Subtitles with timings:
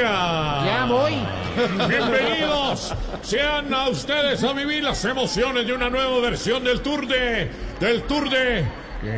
[0.00, 1.14] Ya voy.
[1.86, 7.50] Bienvenidos sean a ustedes a vivir las emociones de una nueva versión del Tour de
[7.80, 8.64] del Tour de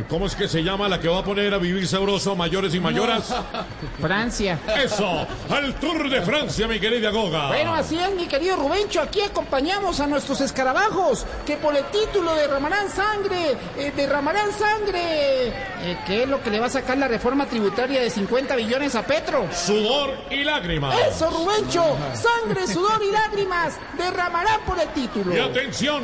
[0.07, 2.73] ¿Cómo es que se llama la que va a poner a vivir sabroso a mayores
[2.73, 3.35] y mayoras?
[3.99, 4.57] Francia.
[4.81, 7.47] Eso, al Tour de Francia, mi querida Goga.
[7.47, 9.01] Bueno, así es, mi querido Rubencho.
[9.01, 15.47] Aquí acompañamos a nuestros escarabajos que por el título derramarán sangre, eh, derramarán sangre.
[15.47, 18.95] Eh, ¿Qué es lo que le va a sacar la reforma tributaria de 50 billones
[18.95, 19.47] a Petro?
[19.53, 20.95] Sudor y lágrimas.
[21.09, 21.83] Eso, Rubencho.
[22.13, 25.35] Sangre, sudor y lágrimas derramarán por el título.
[25.35, 26.03] Y atención,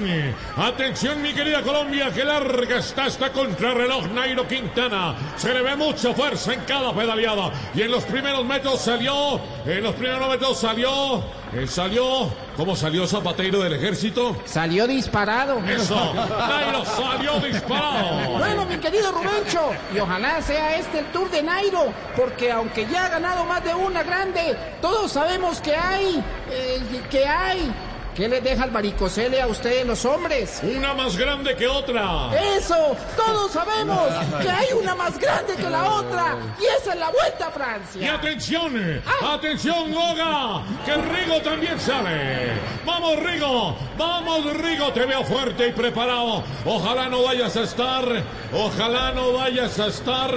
[0.58, 5.16] atención, mi querida Colombia, que larga está esta contra reloj Nairo Quintana.
[5.36, 7.52] Se le ve mucha fuerza en cada pedaleada.
[7.73, 11.23] Y en los primeros metros salió, en los primeros metros salió,
[11.54, 14.36] eh, salió, ¿cómo salió Zapatero del ejército?
[14.45, 15.59] Salió disparado.
[15.68, 18.38] Eso, Nairo salió disparado.
[18.38, 23.06] Bueno, mi querido Rubencho, y ojalá sea este el tour de Nairo, porque aunque ya
[23.06, 27.72] ha ganado más de una grande, todos sabemos que hay, eh, que hay.
[28.20, 30.59] ¿Qué les deja el varicocele a ustedes los hombres?
[30.62, 32.30] Una más grande que otra.
[32.58, 32.76] Eso,
[33.16, 34.11] todos sabemos
[34.42, 37.52] que hay una más grande que la otra, y esa es la vuelta a Y
[37.53, 38.16] Francia.
[38.16, 42.52] atención, atención, Goga, que Rigo también sale.
[42.86, 46.44] Vamos, Rigo, vamos, Rigo, te veo fuerte y preparado.
[46.66, 48.04] Ojalá no vayas a estar,
[48.52, 50.30] ojalá no vayas a estar.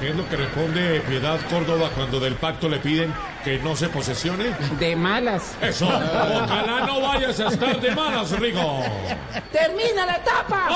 [0.00, 3.12] ¿Qué es lo que responde Piedad Córdoba cuando del pacto le piden
[3.46, 4.46] que no se posesione?
[4.80, 5.54] De malas.
[5.60, 8.82] Eso, ojalá no vayas a estar de malas, Rigo.
[9.52, 10.68] Termina la etapa.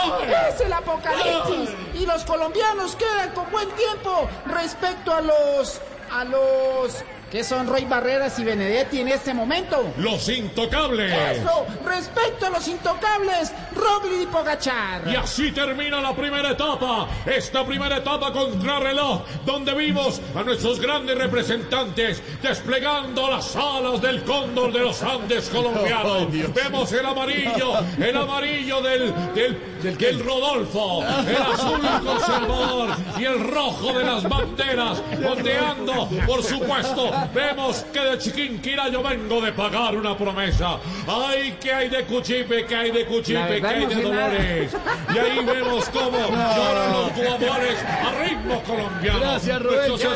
[0.49, 1.71] Es el apocalipsis.
[1.95, 5.81] Y los colombianos quedan con buen tiempo respecto a los.
[6.13, 7.03] a los.
[7.31, 9.93] Que son Roy Barreras y Benedetti en este momento.
[9.99, 11.13] Los intocables.
[11.39, 15.03] Eso, respecto a los intocables, Roglic y Pogachar.
[15.07, 17.09] Y así termina la primera etapa.
[17.25, 24.23] Esta primera etapa contra reloj, donde vimos a nuestros grandes representantes desplegando las alas del
[24.25, 26.27] cóndor de los Andes colombianos.
[26.53, 33.93] Vemos el amarillo, el amarillo del, del, del, Rodolfo, el azul conservador y el rojo
[33.93, 37.11] de las banderas, ondeando, por supuesto.
[37.35, 40.79] Vemos que de Chiquinquira yo vengo de pagar una promesa.
[41.07, 44.01] Ay, que hay de Cuchipe, que hay de Cuchipe, que hay de.
[44.03, 44.77] Dolores.
[45.15, 49.21] Y ahí vemos cómo lloran los jugadores a ritmo colombiano.
[49.21, 50.11] Gracias, Rubencho.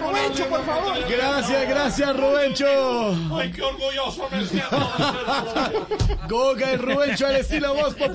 [0.00, 0.94] Rubencho, por favor.
[1.08, 3.16] Gracias, gracias, Rubencho.
[3.34, 4.70] Ay, qué orgulloso me siento.
[6.28, 8.10] Goga y Rubencho al estilo voz popular.